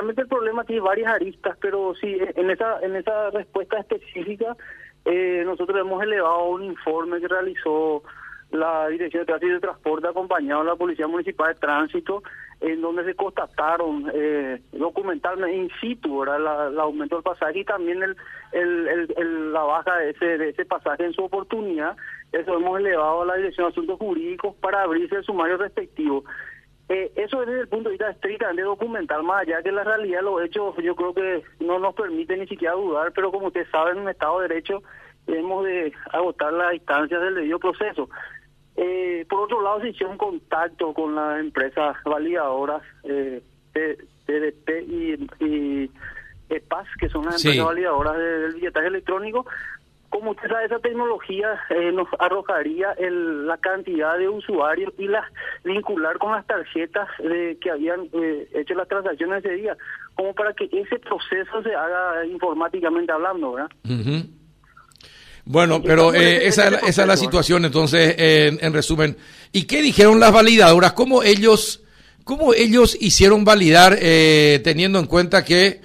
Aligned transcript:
realmente 0.00 0.22
el 0.22 0.28
problema 0.28 0.64
tiene 0.64 0.80
varias 0.80 1.12
aristas, 1.12 1.58
pero 1.60 1.94
sí, 1.94 2.16
en 2.34 2.50
esa, 2.50 2.80
en 2.80 2.96
esa 2.96 3.28
respuesta 3.30 3.78
específica, 3.78 4.56
eh, 5.04 5.42
nosotros 5.44 5.78
hemos 5.78 6.02
elevado 6.02 6.48
un 6.48 6.64
informe 6.64 7.20
que 7.20 7.28
realizó 7.28 8.02
la 8.50 8.88
Dirección 8.88 9.22
de 9.22 9.26
Tránsito 9.26 9.56
y 9.56 9.60
Transporte 9.60 10.08
acompañado 10.08 10.62
de 10.62 10.70
la 10.70 10.76
Policía 10.76 11.06
Municipal 11.06 11.52
de 11.52 11.60
Tránsito, 11.60 12.22
en 12.62 12.80
donde 12.80 13.04
se 13.04 13.14
constataron 13.14 14.10
eh, 14.14 14.62
documentalmente 14.72 15.54
in 15.54 15.70
situ 15.82 16.24
el 16.24 16.46
aumento 16.78 17.16
del 17.16 17.22
pasaje 17.22 17.60
y 17.60 17.64
también 17.64 18.02
el, 18.02 19.52
la 19.52 19.62
baja 19.62 19.98
de 19.98 20.10
ese, 20.10 20.38
de 20.38 20.48
ese 20.48 20.64
pasaje 20.64 21.04
en 21.04 21.12
su 21.12 21.24
oportunidad. 21.24 21.94
Eso 22.32 22.54
hemos 22.54 22.80
elevado 22.80 23.22
a 23.22 23.26
la 23.26 23.36
Dirección 23.36 23.66
de 23.66 23.72
Asuntos 23.72 23.98
Jurídicos 23.98 24.56
para 24.62 24.82
abrirse 24.82 25.16
el 25.16 25.24
sumario 25.24 25.58
respectivo. 25.58 26.24
Eh, 26.90 27.12
eso 27.14 27.38
desde 27.38 27.60
el 27.60 27.68
punto 27.68 27.88
de 27.88 27.92
vista 27.92 28.10
estrictamente 28.10 28.62
documental, 28.62 29.22
más 29.22 29.42
allá 29.42 29.62
que 29.62 29.70
la 29.70 29.84
realidad 29.84 30.22
los 30.22 30.42
hechos 30.42 30.74
yo 30.82 30.96
creo 30.96 31.14
que 31.14 31.44
no 31.60 31.78
nos 31.78 31.94
permite 31.94 32.36
ni 32.36 32.48
siquiera 32.48 32.74
dudar, 32.74 33.12
pero 33.12 33.30
como 33.30 33.46
ustedes 33.46 33.70
saben, 33.70 33.98
en 33.98 34.02
un 34.02 34.08
Estado 34.08 34.40
de 34.40 34.48
Derecho 34.48 34.82
debemos 35.24 35.64
de 35.64 35.92
agotar 36.12 36.52
las 36.52 36.74
instancias 36.74 37.22
del 37.22 37.36
debido 37.36 37.60
proceso. 37.60 38.10
Eh, 38.74 39.24
por 39.30 39.42
otro 39.42 39.62
lado, 39.62 39.80
se 39.82 39.90
hicieron 39.90 40.18
contacto 40.18 40.92
con 40.92 41.14
las 41.14 41.38
empresas 41.38 41.96
validadoras 42.04 42.82
eh, 43.04 43.40
TDP 43.72 44.70
y, 44.88 45.44
y 45.44 45.90
EPAS, 46.48 46.88
que 46.98 47.08
son 47.08 47.24
las 47.24 47.36
empresas 47.36 47.66
validadoras 47.66 48.16
del 48.18 48.54
billetaje 48.54 48.88
electrónico, 48.88 49.46
como 50.20 50.32
usted 50.32 50.48
sabe, 50.48 50.66
esa 50.66 50.78
tecnología 50.80 51.58
eh, 51.70 51.92
nos 51.92 52.06
arrojaría 52.18 52.92
el, 52.98 53.46
la 53.46 53.56
cantidad 53.56 54.18
de 54.18 54.28
usuarios 54.28 54.92
y 54.98 55.08
las 55.08 55.24
vincular 55.64 56.18
con 56.18 56.32
las 56.32 56.46
tarjetas 56.46 57.08
eh, 57.24 57.56
que 57.58 57.70
habían 57.70 58.02
eh, 58.12 58.46
hecho 58.54 58.74
las 58.74 58.86
transacciones 58.86 59.42
ese 59.42 59.54
día, 59.54 59.76
como 60.14 60.34
para 60.34 60.52
que 60.52 60.64
ese 60.66 60.98
proceso 60.98 61.62
se 61.62 61.74
haga 61.74 62.26
informáticamente 62.26 63.10
hablando, 63.10 63.52
¿verdad? 63.52 63.70
Bueno, 65.46 65.82
pero 65.82 66.12
esa, 66.12 66.66
es 66.66 66.72
la, 66.72 66.78
esa 66.80 67.02
es 67.02 67.08
la 67.08 67.16
situación, 67.16 67.64
entonces, 67.64 68.14
en 68.18 68.72
resumen. 68.74 69.16
¿Y 69.52 69.64
qué 69.64 69.80
dijeron 69.80 70.20
las 70.20 70.32
validadoras? 70.32 70.92
¿Cómo 70.92 71.22
ellos, 71.22 71.82
cómo 72.24 72.52
ellos 72.52 72.94
hicieron 73.00 73.44
validar, 73.44 73.96
teniendo 74.62 74.98
en 74.98 75.06
cuenta 75.06 75.42
que 75.42 75.80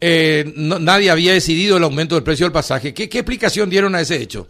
eh, 0.00 0.44
nadie 0.56 1.10
había 1.10 1.32
decidido 1.32 1.76
el 1.76 1.84
aumento 1.84 2.14
del 2.14 2.24
precio 2.24 2.46
del 2.46 2.52
pasaje. 2.52 2.92
¿Qué, 2.92 3.04
explicación 3.04 3.70
dieron 3.70 3.94
a 3.94 4.00
ese 4.00 4.20
hecho? 4.20 4.48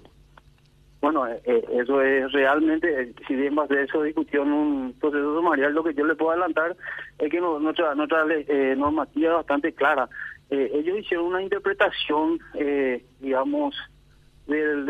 Bueno, 1.00 1.26
eh, 1.26 1.40
eh, 1.44 1.64
eso 1.82 2.02
es 2.02 2.32
realmente, 2.32 3.12
si 3.28 3.34
bien 3.34 3.54
de 3.68 3.82
eso 3.84 4.02
discutió 4.02 4.42
en 4.42 4.52
un 4.52 4.92
proceso 5.00 5.36
sumarial, 5.36 5.72
lo 5.72 5.84
que 5.84 5.94
yo 5.94 6.04
le 6.04 6.16
puedo 6.16 6.32
adelantar 6.32 6.76
es 7.18 7.30
que 7.30 7.40
nuestra, 7.40 7.94
nuestra 7.94 8.24
normativa 8.76 9.30
es 9.30 9.36
bastante 9.36 9.72
clara. 9.72 10.08
ellos 10.50 10.98
hicieron 10.98 11.26
una 11.26 11.42
interpretación, 11.42 12.40
digamos, 13.20 13.76
del, 14.46 14.86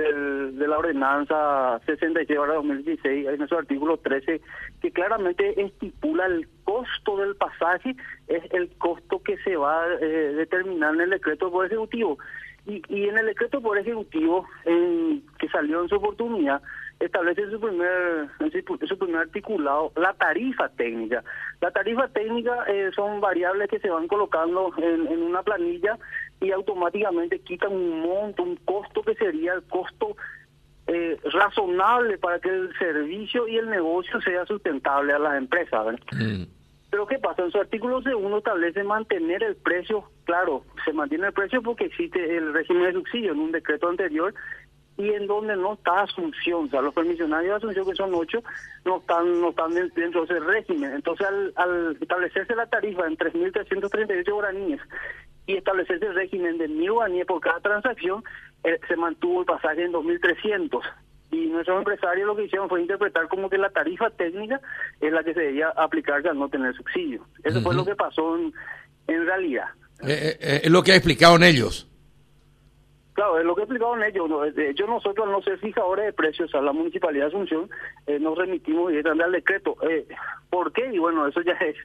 de 0.58 0.68
la 0.68 0.78
ordenanza 0.78 1.80
66-2016, 1.86 3.40
en 3.40 3.48
su 3.48 3.54
artículo 3.54 3.96
13, 3.96 4.40
que 4.82 4.90
claramente 4.90 5.60
estipula 5.60 6.26
el 6.26 6.48
costo 6.64 7.16
del 7.16 7.36
pasaje, 7.36 7.96
es 8.28 8.42
el 8.52 8.68
costo 8.78 9.22
que 9.22 9.38
se 9.38 9.56
va 9.56 9.82
a 9.82 9.94
eh, 10.00 10.34
determinar 10.34 10.94
en 10.94 11.02
el 11.02 11.10
decreto 11.10 11.50
por 11.50 11.66
ejecutivo. 11.66 12.18
Y, 12.66 12.82
y 12.88 13.08
en 13.08 13.16
el 13.16 13.26
decreto 13.26 13.60
por 13.60 13.78
ejecutivo, 13.78 14.44
que 14.64 15.48
salió 15.48 15.82
en 15.82 15.88
su 15.88 15.94
oportunidad, 15.96 16.60
establece 17.00 17.50
su 17.50 17.60
primer, 17.60 18.28
su 18.88 18.98
primer 18.98 19.22
articulado 19.22 19.92
la 19.96 20.14
tarifa 20.14 20.68
técnica. 20.70 21.22
La 21.60 21.70
tarifa 21.70 22.08
técnica 22.08 22.64
eh, 22.68 22.90
son 22.94 23.20
variables 23.20 23.68
que 23.68 23.78
se 23.78 23.90
van 23.90 24.08
colocando 24.08 24.72
en, 24.78 25.06
en 25.06 25.22
una 25.22 25.42
planilla 25.42 25.98
y 26.40 26.50
automáticamente 26.50 27.40
quitan 27.40 27.72
un 27.72 28.00
monto, 28.00 28.42
un 28.42 28.56
costo 28.56 29.02
que 29.02 29.14
sería 29.14 29.54
el 29.54 29.62
costo 29.64 30.16
eh, 30.86 31.18
razonable 31.32 32.18
para 32.18 32.38
que 32.38 32.48
el 32.48 32.70
servicio 32.78 33.48
y 33.48 33.56
el 33.56 33.68
negocio 33.70 34.20
sea 34.20 34.46
sustentable 34.46 35.12
a 35.12 35.18
las 35.18 35.36
empresas. 35.36 35.96
Mm. 36.12 36.44
Pero 36.90 37.06
¿qué 37.06 37.18
pasa? 37.18 37.42
En 37.42 37.50
su 37.50 37.58
artículo 37.58 38.00
segundo 38.02 38.38
establece 38.38 38.84
mantener 38.84 39.42
el 39.42 39.56
precio, 39.56 40.04
claro, 40.24 40.64
se 40.84 40.92
mantiene 40.92 41.26
el 41.26 41.32
precio 41.32 41.60
porque 41.62 41.86
existe 41.86 42.36
el 42.36 42.54
régimen 42.54 42.84
de 42.84 42.92
subsidio 42.92 43.32
en 43.32 43.40
un 43.40 43.52
decreto 43.52 43.88
anterior 43.88 44.32
y 44.96 45.10
en 45.10 45.26
donde 45.26 45.56
no 45.56 45.74
está 45.74 46.02
Asunción, 46.02 46.66
o 46.66 46.68
sea, 46.68 46.80
los 46.80 46.94
permisionarios 46.94 47.50
de 47.50 47.56
Asunción, 47.56 47.86
que 47.86 47.96
son 47.96 48.14
ocho, 48.14 48.42
no 48.84 48.98
están 48.98 49.40
no 49.40 49.50
están 49.50 49.74
dentro 49.74 50.24
de 50.24 50.36
ese 50.36 50.44
régimen. 50.44 50.92
Entonces, 50.92 51.26
al, 51.26 51.52
al 51.56 51.98
establecerse 52.00 52.54
la 52.54 52.66
tarifa 52.66 53.06
en 53.06 53.16
3.338 53.16 54.32
guaraníes 54.32 54.80
y 55.46 55.56
establecerse 55.56 56.06
el 56.06 56.14
régimen 56.14 56.58
de 56.58 56.68
mil 56.68 56.92
guaraníes 56.92 57.26
por 57.26 57.40
cada 57.40 57.60
transacción, 57.60 58.22
eh, 58.64 58.78
se 58.88 58.96
mantuvo 58.96 59.40
el 59.40 59.46
pasaje 59.46 59.84
en 59.84 59.92
2.300. 59.92 60.80
Y 61.32 61.46
nuestros 61.46 61.78
empresarios 61.78 62.26
lo 62.26 62.36
que 62.36 62.44
hicieron 62.44 62.68
fue 62.68 62.80
interpretar 62.80 63.28
como 63.28 63.50
que 63.50 63.58
la 63.58 63.70
tarifa 63.70 64.10
técnica 64.10 64.60
es 65.00 65.12
la 65.12 65.24
que 65.24 65.34
se 65.34 65.40
debía 65.40 65.68
aplicar 65.70 66.26
al 66.26 66.38
no 66.38 66.48
tener 66.48 66.74
subsidio. 66.74 67.26
Eso 67.42 67.60
fue 67.60 67.74
lo 67.74 67.84
que 67.84 67.96
pasó 67.96 68.36
en, 68.36 68.52
en 69.08 69.26
realidad. 69.26 69.66
Eh, 70.02 70.36
eh, 70.40 70.60
es 70.64 70.70
lo 70.70 70.82
que 70.82 70.92
ha 70.92 70.96
explicado 70.96 71.36
en 71.36 71.42
ellos. 71.42 71.88
Claro, 73.16 73.38
es 73.38 73.46
lo 73.46 73.54
que 73.54 73.62
explicaron 73.62 74.04
ellos. 74.04 74.54
De 74.54 74.68
hecho, 74.68 74.86
nosotros 74.86 75.26
no 75.26 75.40
ser 75.40 75.58
fijadores 75.58 76.04
de 76.04 76.12
precios 76.12 76.54
a 76.54 76.60
la 76.60 76.72
Municipalidad 76.72 77.24
de 77.24 77.28
Asunción, 77.28 77.70
eh, 78.06 78.18
nos 78.18 78.36
remitimos 78.36 78.90
directamente 78.90 79.24
al 79.24 79.32
decreto. 79.32 79.74
Eh, 79.88 80.06
¿Por 80.50 80.70
qué? 80.70 80.90
Y 80.92 80.98
bueno, 80.98 81.26
eso 81.26 81.40
ya 81.40 81.52
es, 81.52 81.76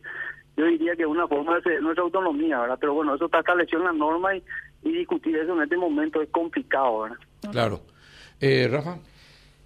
yo 0.58 0.66
diría 0.66 0.96
que 0.96 1.04
es 1.04 1.08
una 1.08 1.28
forma 1.28 1.60
de 1.60 1.82
nuestra 1.82 2.04
autonomía, 2.04 2.60
¿verdad? 2.60 2.78
Pero 2.80 2.94
bueno, 2.94 3.16
eso 3.16 3.26
está 3.26 3.40
establecido 3.40 3.80
en 3.80 3.86
la 3.86 3.94
norma 3.94 4.36
y, 4.36 4.44
discutir 4.84 5.36
eso 5.36 5.54
en 5.54 5.64
este 5.64 5.78
momento 5.78 6.22
es 6.22 6.30
complicado, 6.30 7.02
¿verdad? 7.02 7.18
Claro. 7.52 7.82
Eh, 8.40 8.68
Rafa. 8.70 8.98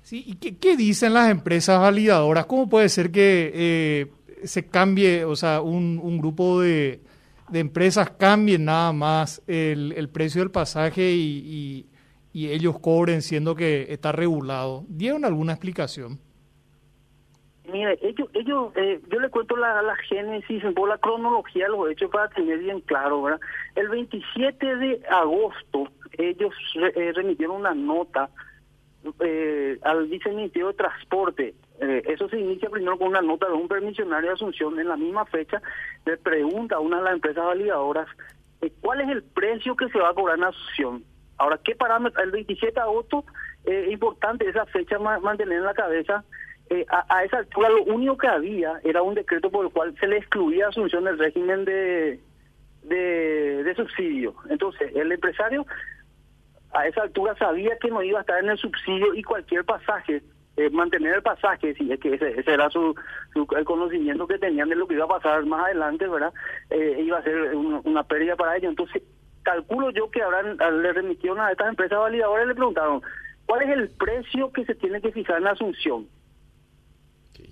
Sí, 0.02 0.24
¿y 0.28 0.36
qué, 0.36 0.78
dicen 0.78 1.14
las 1.14 1.30
empresas 1.30 1.80
validadoras? 1.80 2.46
¿Cómo 2.46 2.70
puede 2.70 2.90
ser 2.90 3.12
que 3.12 3.52
eh, 3.54 4.12
se 4.44 4.68
cambie, 4.68 5.26
o 5.26 5.36
sea, 5.36 5.62
un, 5.62 6.00
un 6.02 6.18
grupo 6.20 6.62
de 6.62 7.02
de 7.50 7.60
empresas 7.60 8.12
cambien 8.12 8.66
nada 8.66 8.92
más 8.92 9.42
el, 9.48 9.94
el 9.96 10.10
precio 10.10 10.42
del 10.42 10.52
pasaje 10.52 11.12
y, 11.12 11.88
y, 12.34 12.48
ellos 12.48 12.80
cobren 12.80 13.22
siendo 13.22 13.56
que 13.56 13.88
está 13.90 14.12
regulado. 14.12 14.84
¿Dieron 14.90 15.24
alguna 15.24 15.54
explicación? 15.54 16.20
Mire, 17.72 17.98
ellos, 18.02 18.30
ellos 18.34 18.72
eh, 18.76 19.02
yo 19.10 19.20
le 19.20 19.30
cuento 19.30 19.56
la, 19.58 19.82
la 19.82 19.96
génesis, 19.96 20.64
un 20.64 20.90
la 20.90 20.98
cronología 20.98 21.68
los 21.68 21.90
hechos 21.90 22.12
para 22.12 22.30
tener 22.30 22.60
bien 22.60 22.80
claro, 22.82 23.24
¿verdad? 23.24 23.42
El 23.76 23.90
27 23.90 24.76
de 24.76 25.02
agosto 25.10 25.90
ellos 26.18 26.54
eh, 26.96 27.12
remitieron 27.14 27.58
una 27.58 27.74
nota 27.74 28.30
eh, 29.20 29.78
al 29.82 30.08
viceministerio 30.08 30.68
de 30.68 30.74
Transporte 30.76 31.56
eh, 31.80 32.04
eso 32.06 32.30
se 32.30 32.40
inicia 32.40 32.70
primero 32.70 32.98
con 32.98 33.10
una 33.10 33.22
nota 33.22 33.48
de 33.48 33.54
un 33.54 33.68
permisionario 33.68 34.30
de 34.30 34.36
Asunción 34.36 34.80
en 34.80 34.88
la 34.88 34.96
misma 34.96 35.26
fecha, 35.26 35.62
le 36.06 36.18
pregunta 36.18 36.76
a 36.76 36.80
una 36.80 36.98
de 36.98 37.04
las 37.04 37.14
empresas 37.14 37.46
validadoras 37.46 38.08
eh, 38.62 38.72
cuál 38.80 39.02
es 39.02 39.10
el 39.10 39.24
precio 39.24 39.76
que 39.76 39.90
se 39.90 40.00
va 40.00 40.10
a 40.10 40.14
cobrar 40.14 40.38
en 40.38 40.46
Asunción. 40.46 41.04
Ahora, 41.38 41.60
¿qué 41.64 41.76
parámetro? 41.76 42.24
El 42.24 42.32
27 42.32 42.74
de 42.74 42.80
agosto, 42.80 43.26
eh, 43.66 43.90
importante 43.92 44.48
esa 44.48 44.66
fecha 44.68 44.98
mantener 45.00 45.58
en 45.58 45.66
la 45.66 45.74
cabeza. 45.74 46.24
Eh, 46.70 46.86
a, 46.90 47.24
esa 47.24 47.38
altura 47.38 47.70
lo 47.70 47.84
único 47.84 48.18
que 48.18 48.28
había 48.28 48.80
era 48.84 49.04
un 49.04 49.14
decreto 49.14 49.52
por 49.52 49.66
el 49.66 49.72
cual 49.72 49.96
se 50.00 50.08
le 50.08 50.18
excluía 50.18 50.68
Asunción 50.68 51.04
del 51.04 51.20
régimen 51.20 51.64
de, 51.64 52.20
de, 52.84 53.74
subsidio. 53.76 54.36
Entonces, 54.50 54.92
el 54.96 55.12
empresario 55.12 55.66
a 56.74 56.88
esa 56.88 57.04
altura 57.04 57.36
sabía 57.38 57.78
que 57.78 57.90
no 57.90 58.02
iba 58.02 58.20
a 58.20 58.22
estar 58.22 58.44
en 58.44 58.50
el 58.50 58.58
subsidio 58.58 59.14
y 59.14 59.24
cualquier 59.24 59.64
pasaje 59.64 60.24
eh, 60.58 60.70
mantener 60.70 61.16
el 61.16 61.22
pasaje, 61.22 61.76
si 61.76 61.92
es 61.92 62.00
que 62.00 62.14
ese, 62.14 62.44
era 62.48 62.70
su, 62.70 62.96
el 63.36 63.66
conocimiento 63.66 64.26
que 64.26 64.40
tenían 64.40 64.70
de 64.70 64.76
lo 64.76 64.88
que 64.88 64.94
iba 64.94 65.04
a 65.04 65.10
pasar 65.10 65.46
más 65.46 65.66
adelante, 65.66 66.08
¿verdad? 66.08 66.34
Eh, 66.70 67.02
iba 67.06 67.18
a 67.20 67.24
ser 67.24 67.54
una 67.56 68.04
pérdida 68.04 68.38
para 68.38 68.56
ellos. 68.56 68.70
Entonces, 68.70 69.04
calculo 69.44 69.90
yo 69.92 70.10
que 70.10 70.22
habrán, 70.22 70.58
le 70.82 70.94
remitieron 70.94 71.40
a 71.42 71.52
estas 71.52 71.68
empresas 71.68 72.00
validadoras 72.00 72.46
y 72.46 72.48
le 72.48 72.56
preguntaron, 72.56 73.02
¿cuál 73.46 73.64
es 73.64 73.70
el 73.70 73.90
precio 73.90 74.52
que 74.54 74.66
se 74.66 74.76
tiene 74.76 75.02
que 75.02 75.12
fijar 75.12 75.42
en 75.42 75.48
Asunción? 75.48 76.08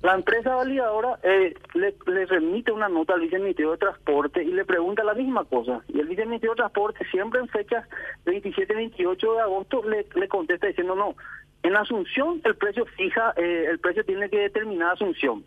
La 0.02 0.16
empresa 0.16 0.56
validadora 0.56 1.20
eh, 1.24 1.54
le, 1.74 2.26
remite 2.26 2.72
una 2.72 2.90
nota 2.90 3.14
al 3.14 3.22
viceministerio 3.22 3.72
de 3.72 3.78
Transporte 3.78 4.44
y 4.44 4.52
le 4.52 4.66
pregunta 4.66 5.04
la 5.04 5.14
misma 5.14 5.46
cosa. 5.46 5.82
Y 5.88 6.00
el 6.00 6.08
viceministerio 6.08 6.52
de 6.52 6.58
Transporte, 6.58 7.06
siempre 7.10 7.40
en 7.40 7.48
fechas 7.48 7.88
27-28 8.26 9.36
de 9.36 9.42
agosto, 9.42 9.82
le, 9.84 10.28
contesta 10.28 10.68
diciendo, 10.68 10.96
no, 10.96 11.16
en 11.64 11.76
Asunción 11.76 12.42
el 12.44 12.56
precio 12.56 12.86
fija, 12.98 13.34
eh, 13.38 13.68
el 13.70 13.80
precio 13.80 14.04
tiene 14.04 14.30
que 14.30 14.40
determinar 14.40 14.94
Asunción. 14.94 15.46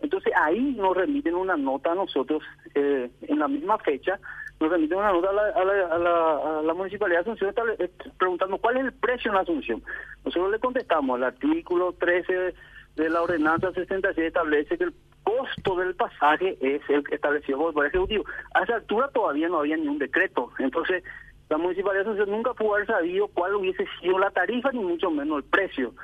Entonces 0.00 0.32
ahí 0.34 0.74
nos 0.76 0.96
remiten 0.96 1.34
una 1.34 1.56
nota 1.56 1.92
a 1.92 1.94
nosotros 1.94 2.42
eh, 2.74 3.10
en 3.20 3.38
la 3.38 3.48
misma 3.48 3.78
fecha, 3.78 4.18
nos 4.58 4.70
remiten 4.70 4.98
una 4.98 5.12
nota 5.12 5.28
a 5.30 5.32
la, 5.32 5.42
a 5.42 5.64
la, 5.98 6.58
a 6.58 6.62
la, 6.62 6.74
Municipalidad 6.74 7.24
de 7.24 7.32
Asunción 7.32 7.54
eh, 7.78 7.90
preguntando 8.18 8.56
cuál 8.58 8.78
es 8.78 8.84
el 8.84 8.92
precio 8.92 9.30
en 9.30 9.36
Asunción. 9.36 9.82
Nosotros 10.24 10.50
le 10.50 10.58
contestamos, 10.58 11.18
el 11.18 11.24
artículo 11.24 11.92
13 11.92 12.54
de 13.00 13.10
la 13.10 13.22
ordenanza 13.22 13.72
66 13.72 14.26
establece 14.26 14.76
que 14.76 14.84
el 14.84 14.94
costo 15.24 15.76
del 15.76 15.94
pasaje 15.94 16.56
es 16.60 16.82
el 16.88 17.02
establecido 17.10 17.72
por 17.72 17.84
el 17.84 17.90
Ejecutivo. 17.90 18.24
A 18.54 18.62
esa 18.62 18.76
altura 18.76 19.08
todavía 19.08 19.48
no 19.48 19.60
había 19.60 19.76
ni 19.76 19.88
un 19.88 19.98
decreto. 19.98 20.50
Entonces, 20.58 21.02
la 21.48 21.56
Municipalidad 21.56 22.04
de 22.04 22.26
nunca 22.26 22.52
pudo 22.52 22.74
haber 22.74 22.86
sabido 22.86 23.28
cuál 23.28 23.54
hubiese 23.54 23.86
sido 24.00 24.18
la 24.18 24.30
tarifa, 24.30 24.70
ni 24.72 24.80
mucho 24.80 25.10
menos 25.10 25.38
el 25.38 25.44
precio. 25.44 25.94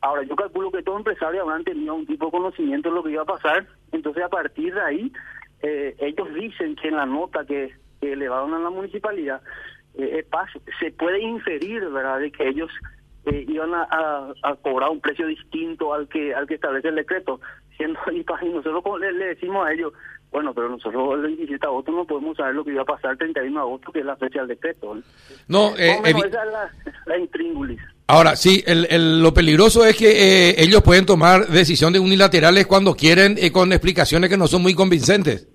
Ahora, 0.00 0.22
yo 0.24 0.36
calculo 0.36 0.70
que 0.70 0.82
todo 0.82 0.98
empresario 0.98 1.42
habrán 1.42 1.64
tenido 1.64 1.94
un 1.94 2.06
tipo 2.06 2.26
de 2.26 2.32
conocimiento 2.32 2.88
de 2.88 2.94
lo 2.94 3.02
que 3.02 3.12
iba 3.12 3.22
a 3.22 3.26
pasar. 3.26 3.66
Entonces, 3.92 4.24
a 4.24 4.28
partir 4.28 4.74
de 4.74 4.80
ahí, 4.80 5.12
eh, 5.62 5.96
ellos 5.98 6.34
dicen 6.34 6.76
que 6.76 6.88
en 6.88 6.96
la 6.96 7.06
nota 7.06 7.44
que, 7.46 7.72
que 8.00 8.12
elevaron 8.12 8.52
a 8.52 8.58
la 8.58 8.70
municipalidad, 8.70 9.40
eh, 9.94 10.26
se 10.80 10.90
puede 10.92 11.20
inferir, 11.20 11.88
¿verdad?, 11.88 12.20
de 12.20 12.30
que 12.30 12.48
ellos 12.48 12.70
eh, 13.26 13.44
iban 13.48 13.74
a, 13.74 14.32
a, 14.42 14.54
cobrar 14.56 14.90
un 14.90 15.00
precio 15.00 15.26
distinto 15.26 15.92
al 15.92 16.08
que 16.08 16.34
al 16.34 16.46
que 16.46 16.54
establece 16.54 16.88
el 16.88 16.94
decreto. 16.94 17.40
Siendo 17.76 17.98
y, 18.12 18.24
nosotros 18.48 19.00
le, 19.00 19.12
le, 19.12 19.26
decimos 19.26 19.66
a 19.66 19.72
ellos, 19.72 19.92
bueno, 20.30 20.54
pero 20.54 20.68
nosotros 20.68 21.14
el 21.14 21.22
27 21.22 21.58
de 21.58 21.66
agosto 21.66 21.92
no 21.92 22.04
podemos 22.04 22.36
saber 22.36 22.54
lo 22.54 22.64
que 22.64 22.72
iba 22.72 22.82
a 22.82 22.86
pasar 22.86 23.12
el 23.12 23.18
31 23.18 23.54
de 23.54 23.60
agosto, 23.60 23.92
que 23.92 24.00
es 24.00 24.06
la 24.06 24.16
fecha 24.16 24.40
del 24.40 24.48
decreto. 24.48 24.96
No, 25.48 25.76
eh, 25.76 25.98
esa 26.04 26.26
es 26.26 26.32
la, 26.32 26.70
la 27.06 27.18
intríngulis. 27.18 27.80
Ahora, 28.06 28.36
sí, 28.36 28.62
el, 28.66 28.86
el, 28.90 29.20
lo 29.20 29.34
peligroso 29.34 29.84
es 29.84 29.96
que 29.96 30.50
eh, 30.50 30.54
ellos 30.58 30.82
pueden 30.82 31.06
tomar 31.06 31.48
decisiones 31.48 32.00
unilaterales 32.00 32.66
cuando 32.66 32.94
quieren 32.94 33.36
y 33.40 33.50
con 33.50 33.72
explicaciones 33.72 34.30
que 34.30 34.36
no 34.36 34.46
son 34.46 34.62
muy 34.62 34.74
convincentes. 34.74 35.48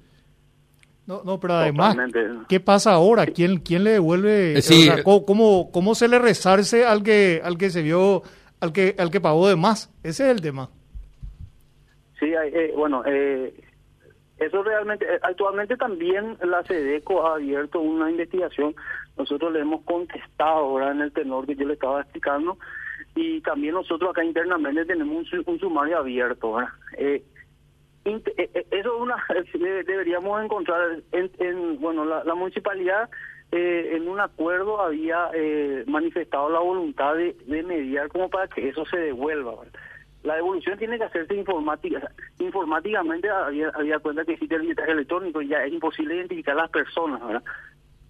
No, 1.12 1.24
no, 1.26 1.40
pero 1.42 1.56
además, 1.56 1.98
¿qué 2.48 2.62
pasa 2.62 2.94
ahora? 2.94 3.26
¿Quién, 3.26 3.58
quién 3.58 3.84
le 3.84 3.92
devuelve? 3.92 4.58
Eh, 4.60 5.04
¿cómo, 5.04 5.70
¿cómo, 5.70 5.94
se 5.94 6.08
le 6.08 6.20
resarce 6.20 6.86
al 6.86 7.04
que, 7.04 7.42
al 7.44 7.58
que 7.58 7.70
se 7.70 7.82
vio, 7.82 8.22
al 8.62 8.72
que, 8.72 8.96
al 8.98 9.12
que 9.12 9.20
pagó 9.20 9.50
de 9.50 9.58
más? 9.58 9.94
Ese 10.04 10.24
es 10.24 10.32
el 10.32 10.42
tema. 10.42 10.70
Sí, 12.18 12.28
eh, 12.28 12.72
bueno, 12.78 13.04
eh, 13.06 13.54
eso 14.38 14.64
realmente, 14.64 15.06
actualmente 15.22 15.76
también 15.76 16.38
la 16.46 16.64
SEDECO 16.64 17.28
ha 17.28 17.34
abierto 17.36 17.82
una 17.82 18.10
investigación. 18.10 18.74
Nosotros 19.18 19.52
le 19.52 19.60
hemos 19.60 19.82
contestado 19.82 20.60
ahora 20.60 20.92
en 20.92 21.02
el 21.02 21.12
tenor 21.12 21.46
que 21.46 21.58
yo 21.58 21.68
le 21.68 21.74
estaba 21.74 22.00
explicando 22.00 22.58
y 23.16 23.42
también 23.42 23.74
nosotros 23.74 24.12
acá 24.12 24.24
internamente 24.24 24.86
tenemos 24.86 25.26
un, 25.46 25.60
sumario 25.60 25.98
abierto. 25.98 26.62
Eh, 26.62 26.66
eh, 26.98 27.24
eh, 27.26 27.41
eso 28.04 28.98
una 28.98 29.16
deberíamos 29.54 30.44
encontrar 30.44 31.02
en, 31.12 31.80
bueno 31.80 32.06
la, 32.06 32.36
municipalidad 32.36 33.10
eh, 33.52 33.92
en 33.96 34.08
un 34.08 34.20
acuerdo 34.20 34.82
había 34.82 35.30
manifestado 35.86 36.50
la 36.50 36.60
voluntad 36.60 37.16
de, 37.16 37.36
mediar 37.64 38.08
como 38.10 38.30
para 38.30 38.48
que 38.48 38.70
eso 38.70 38.86
se 38.86 38.98
devuelva 38.98 39.56
la 40.24 40.36
devolución 40.36 40.78
tiene 40.78 40.98
que 40.98 41.06
hacerse 41.06 41.36
informática 41.36 42.12
informáticamente 42.40 43.30
había, 43.30 43.70
había 43.70 44.00
cuenta 44.00 44.26
que 44.26 44.34
existe 44.34 44.56
el 44.56 44.62
billetaje 44.62 44.92
electrónico 44.92 45.42
y 45.42 45.48
ya 45.48 45.64
es 45.64 45.74
imposible 45.74 46.16
identificar 46.16 46.58
a 46.58 46.64
las 46.64 46.72
personas 46.72 47.24
¿verdad? 47.26 47.44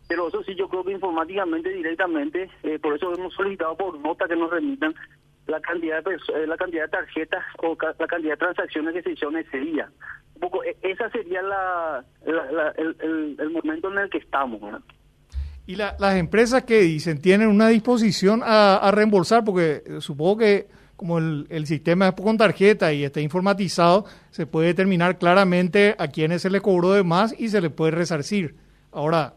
pero 0.08 0.28
eso 0.28 0.44
sí 0.44 0.56
yo 0.56 0.70
creo 0.70 0.84
que 0.84 0.92
informáticamente 0.92 1.70
directamente 1.70 2.50
por 2.82 2.96
eso 2.96 3.14
hemos 3.14 3.34
solicitado 3.34 3.76
por 3.76 4.00
nota 4.00 4.28
que 4.28 4.36
nos 4.36 4.52
remitan 4.52 4.94
la 5.48 5.60
cantidad 5.60 6.04
de 6.04 6.14
eh, 6.14 6.48
la 6.48 6.58
cantidad 6.58 6.84
de 6.84 6.90
tarjetas 6.90 7.44
o 7.60 7.78
la 8.00 8.08
cantidad 8.08 8.34
de 8.34 8.38
transacciones 8.38 8.94
que 8.94 9.04
se 9.04 9.12
hicieron 9.12 9.38
ese 9.38 9.58
día. 9.58 9.90
Un 10.36 10.42
poco, 10.42 10.64
e, 10.64 10.78
esa 10.82 11.10
sería 11.10 11.42
la, 11.42 12.06
el, 12.78 13.50
momento 13.52 13.92
en 13.92 14.00
el 14.00 14.10
que 14.10 14.20
estamos. 14.20 14.62
Y 15.68 15.76
las 15.76 16.16
empresas 16.16 16.64
que 16.64 16.82
dicen 16.82 17.22
tienen 17.22 17.48
una 17.48 17.70
disposición 17.70 18.42
a, 18.44 18.90
reembolsar, 18.92 19.44
porque 19.44 19.84
supongo 20.00 20.38
que 20.38 20.68
como 20.96 21.18
el, 21.18 21.48
el, 21.50 21.66
sistema 21.66 22.10
es 22.10 22.14
con 22.14 22.38
tarjeta 22.38 22.94
y 22.94 23.04
está 23.04 23.22
informatizado, 23.22 24.06
se 24.30 24.46
puede 24.46 24.68
determinar 24.68 25.18
claramente 25.18 25.96
a 25.98 26.08
quiénes 26.10 26.44
se 26.44 26.52
le 26.52 26.62
cobró 26.62 26.94
de 26.94 27.04
más 27.04 27.34
y 27.40 27.50
se 27.50 27.60
le 27.60 27.72
puede 27.72 27.92
resarcir. 27.92 28.56
Ahora, 28.92 29.34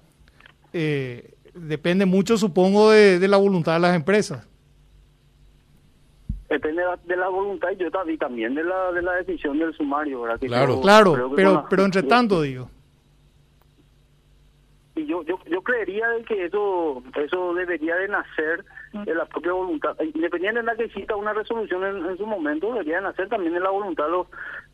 eh, 0.74 1.34
depende 1.54 2.04
mucho, 2.04 2.36
supongo, 2.36 2.90
de 2.90 3.26
la 3.28 3.38
voluntad 3.38 3.74
de 3.74 3.80
las 3.80 3.96
empresas 3.96 4.46
depende 6.54 6.82
de 7.04 7.16
la, 7.16 7.28
voluntad 7.28 7.68
y 7.72 7.76
yo 7.76 7.90
también 7.90 8.54
de 8.54 8.64
la 8.64 8.92
de 8.92 9.02
la 9.02 9.12
decisión 9.14 9.58
del 9.58 9.74
sumario 9.74 10.22
¿verdad? 10.22 10.40
claro. 10.40 10.80
claro 10.80 11.32
pero 11.34 11.66
pero 11.68 11.84
entre 11.84 12.02
tanto 12.02 12.42
digo. 12.42 12.70
Y 14.96 15.06
yo 15.06 15.24
yo 15.24 15.38
yo 15.50 15.60
creería 15.62 16.06
que 16.26 16.44
eso 16.44 17.02
eso 17.16 17.54
debería 17.54 17.96
de 17.96 18.08
nacer 18.08 18.64
de 18.92 19.12
la 19.12 19.24
propia 19.24 19.52
voluntad. 19.52 19.96
Independiente 20.00 20.60
de 20.60 20.66
la 20.66 20.76
que 20.76 20.84
exista 20.84 21.16
una 21.16 21.32
resolución 21.32 21.84
en, 21.84 22.16
su 22.16 22.26
momento 22.26 22.72
debería 22.72 22.96
de 22.96 23.02
nacer 23.02 23.28
también 23.28 23.54
de 23.54 23.60
la 23.60 23.70
voluntad 23.70 24.04
de 24.04 24.10
los 24.10 24.26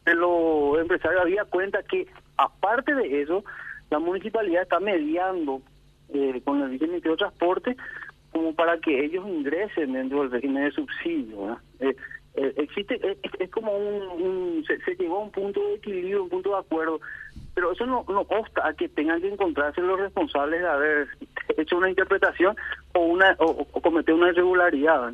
de 0.05 0.15
los 0.15 0.79
empresarios. 0.79 1.23
Había 1.23 1.45
cuenta 1.47 1.83
que 1.83 2.07
aparte 2.37 2.95
de 2.95 3.23
eso 3.23 3.45
la 3.89 3.99
municipalidad 3.99 4.63
está 4.63 4.79
mediando 4.79 5.63
eh, 6.11 6.43
con 6.45 6.61
el 6.61 6.69
Ministerio 6.69 7.13
de 7.13 7.17
Transporte 7.17 7.77
como 8.33 8.55
para 8.55 8.79
que 8.79 9.05
ellos 9.05 9.27
ingresen 9.27 9.93
dentro 9.93 10.23
del 10.23 10.31
régimen 10.31 10.65
de 10.65 10.73
subsidio. 10.73 11.59
Eh, 11.81 11.95
eh, 12.35 12.55
existe, 12.57 13.01
es, 13.39 13.51
como 13.51 13.77
un, 13.77 14.65
se, 14.65 14.95
llegó 14.95 15.17
a 15.17 15.25
un 15.25 15.31
punto 15.31 15.61
de 15.61 15.75
equilibrio, 15.75 16.23
un 16.23 16.29
punto 16.29 16.51
de 16.51 16.59
acuerdo, 16.59 17.01
pero 17.55 17.73
eso 17.73 17.87
no, 17.87 18.05
no 18.09 18.25
consta 18.25 18.67
a 18.67 18.73
que 18.73 18.89
tengan 18.89 19.21
que 19.21 19.33
encontrarse 19.33 19.81
los 19.81 19.99
responsables 19.99 20.61
de 20.61 20.69
haber 20.69 21.09
hecho 21.57 21.77
una 21.77 21.91
interpretación 21.91 22.57
o 22.95 23.01
una 23.01 23.35
o, 23.39 23.67
o 23.73 23.81
cometer 23.81 24.15
una 24.15 24.29
irregularidad. 24.29 25.13